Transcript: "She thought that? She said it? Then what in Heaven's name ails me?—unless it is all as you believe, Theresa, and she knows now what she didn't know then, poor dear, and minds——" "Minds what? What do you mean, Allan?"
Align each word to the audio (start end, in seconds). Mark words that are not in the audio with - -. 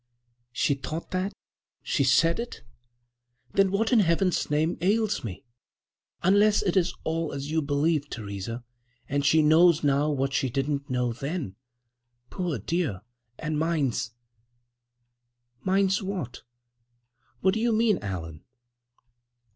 "She 0.51 0.73
thought 0.73 1.11
that? 1.11 1.31
She 1.83 2.03
said 2.03 2.39
it? 2.39 2.63
Then 3.53 3.69
what 3.69 3.93
in 3.93 3.99
Heaven's 3.99 4.49
name 4.49 4.79
ails 4.81 5.23
me?—unless 5.23 6.63
it 6.63 6.75
is 6.75 6.95
all 7.03 7.31
as 7.33 7.51
you 7.51 7.61
believe, 7.61 8.09
Theresa, 8.09 8.63
and 9.07 9.23
she 9.23 9.43
knows 9.43 9.83
now 9.83 10.09
what 10.09 10.33
she 10.33 10.49
didn't 10.49 10.89
know 10.89 11.13
then, 11.13 11.55
poor 12.31 12.57
dear, 12.57 13.01
and 13.37 13.59
minds——" 13.59 14.15
"Minds 15.61 16.01
what? 16.01 16.41
What 17.41 17.53
do 17.53 17.59
you 17.59 17.71
mean, 17.71 17.99
Allan?" 17.99 18.43